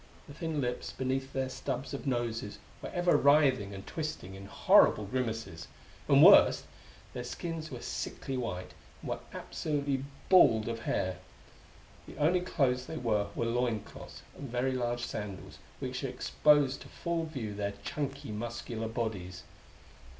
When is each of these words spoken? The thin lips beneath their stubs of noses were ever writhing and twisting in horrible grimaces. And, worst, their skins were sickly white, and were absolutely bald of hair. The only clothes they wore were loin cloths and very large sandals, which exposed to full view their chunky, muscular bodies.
The 0.27 0.33
thin 0.33 0.61
lips 0.61 0.91
beneath 0.91 1.31
their 1.31 1.47
stubs 1.47 1.93
of 1.93 2.07
noses 2.07 2.57
were 2.81 2.89
ever 2.89 3.15
writhing 3.15 3.71
and 3.71 3.85
twisting 3.85 4.33
in 4.33 4.47
horrible 4.47 5.05
grimaces. 5.05 5.67
And, 6.07 6.23
worst, 6.23 6.65
their 7.13 7.23
skins 7.23 7.69
were 7.69 7.83
sickly 7.83 8.35
white, 8.35 8.73
and 9.03 9.09
were 9.11 9.19
absolutely 9.31 10.03
bald 10.27 10.67
of 10.67 10.79
hair. 10.79 11.19
The 12.07 12.17
only 12.17 12.41
clothes 12.41 12.87
they 12.87 12.97
wore 12.97 13.29
were 13.35 13.45
loin 13.45 13.81
cloths 13.81 14.23
and 14.35 14.49
very 14.49 14.71
large 14.73 15.05
sandals, 15.05 15.59
which 15.77 16.03
exposed 16.03 16.81
to 16.81 16.87
full 16.87 17.25
view 17.25 17.53
their 17.53 17.73
chunky, 17.83 18.31
muscular 18.31 18.87
bodies. 18.87 19.43